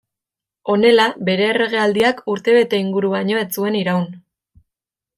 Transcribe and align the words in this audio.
Honela, 0.75 1.05
bere 1.27 1.45
erregealdiak, 1.51 2.25
urte 2.35 2.57
bete 2.59 2.83
inguru 2.87 3.15
baino 3.19 3.41
ez 3.45 3.49
zuen 3.59 3.81
iraun. 3.85 4.13